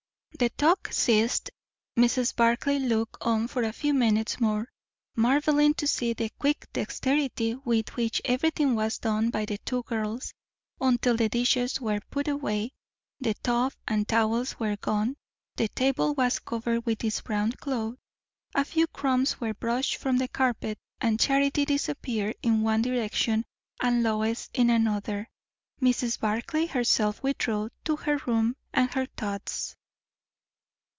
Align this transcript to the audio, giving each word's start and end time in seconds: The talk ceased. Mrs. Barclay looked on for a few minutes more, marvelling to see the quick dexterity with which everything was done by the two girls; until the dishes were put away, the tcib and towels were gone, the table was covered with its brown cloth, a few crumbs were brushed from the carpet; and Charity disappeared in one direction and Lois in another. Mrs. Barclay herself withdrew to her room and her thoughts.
The 0.39 0.49
talk 0.49 0.91
ceased. 0.91 1.51
Mrs. 1.95 2.35
Barclay 2.35 2.79
looked 2.79 3.17
on 3.21 3.47
for 3.47 3.61
a 3.61 3.71
few 3.71 3.93
minutes 3.93 4.39
more, 4.39 4.71
marvelling 5.15 5.75
to 5.75 5.85
see 5.85 6.13
the 6.13 6.29
quick 6.39 6.65
dexterity 6.73 7.53
with 7.63 7.95
which 7.95 8.23
everything 8.25 8.73
was 8.73 8.97
done 8.97 9.29
by 9.29 9.45
the 9.45 9.59
two 9.59 9.83
girls; 9.83 10.33
until 10.79 11.15
the 11.15 11.29
dishes 11.29 11.79
were 11.79 11.99
put 12.09 12.27
away, 12.27 12.71
the 13.19 13.35
tcib 13.35 13.75
and 13.87 14.07
towels 14.07 14.59
were 14.59 14.77
gone, 14.77 15.15
the 15.57 15.67
table 15.67 16.15
was 16.15 16.39
covered 16.39 16.87
with 16.87 17.03
its 17.03 17.21
brown 17.21 17.51
cloth, 17.51 17.97
a 18.55 18.65
few 18.65 18.87
crumbs 18.87 19.39
were 19.39 19.53
brushed 19.53 19.97
from 19.97 20.17
the 20.17 20.27
carpet; 20.27 20.79
and 20.99 21.19
Charity 21.19 21.65
disappeared 21.65 22.35
in 22.41 22.63
one 22.63 22.81
direction 22.81 23.45
and 23.79 24.01
Lois 24.01 24.49
in 24.55 24.71
another. 24.71 25.29
Mrs. 25.79 26.19
Barclay 26.19 26.65
herself 26.65 27.21
withdrew 27.21 27.69
to 27.83 27.95
her 27.95 28.17
room 28.25 28.55
and 28.73 28.91
her 28.95 29.05
thoughts. 29.05 29.75